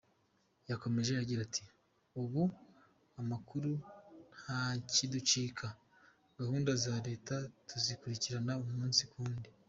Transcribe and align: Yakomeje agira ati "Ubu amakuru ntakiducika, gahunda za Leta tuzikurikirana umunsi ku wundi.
Yakomeje 0.69 1.11
agira 1.21 1.41
ati 1.47 1.63
"Ubu 2.21 2.41
amakuru 3.21 3.71
ntakiducika, 4.39 5.65
gahunda 6.39 6.71
za 6.83 6.95
Leta 7.07 7.35
tuzikurikirana 7.69 8.53
umunsi 8.65 9.03
ku 9.09 9.17
wundi. 9.23 9.49